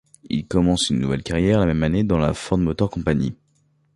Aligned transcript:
Il 0.31 0.47
commence 0.47 0.89
une 0.89 0.97
nouvelle 0.97 1.21
carrière 1.21 1.59
la 1.59 1.67
même 1.67 1.83
année 1.83 2.03
dans 2.03 2.17
la 2.17 2.33
Ford 2.33 2.57
Motor 2.57 2.89
Company. 2.89 3.35